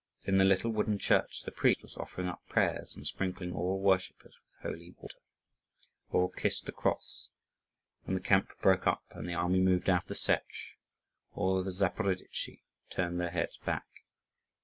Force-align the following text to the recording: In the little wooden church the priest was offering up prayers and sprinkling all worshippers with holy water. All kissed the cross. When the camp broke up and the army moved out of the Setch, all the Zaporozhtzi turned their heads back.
In 0.23 0.39
the 0.39 0.43
little 0.45 0.71
wooden 0.71 0.97
church 0.97 1.43
the 1.43 1.51
priest 1.51 1.83
was 1.83 1.95
offering 1.95 2.27
up 2.27 2.41
prayers 2.49 2.95
and 2.95 3.05
sprinkling 3.05 3.53
all 3.53 3.79
worshippers 3.79 4.33
with 4.43 4.55
holy 4.63 4.95
water. 4.97 5.19
All 6.09 6.27
kissed 6.29 6.65
the 6.65 6.71
cross. 6.71 7.29
When 8.05 8.15
the 8.15 8.19
camp 8.19 8.49
broke 8.61 8.87
up 8.87 9.03
and 9.11 9.29
the 9.29 9.35
army 9.35 9.59
moved 9.59 9.91
out 9.91 10.01
of 10.05 10.07
the 10.07 10.15
Setch, 10.15 10.75
all 11.35 11.63
the 11.63 11.69
Zaporozhtzi 11.69 12.63
turned 12.89 13.19
their 13.21 13.29
heads 13.29 13.57
back. 13.63 13.85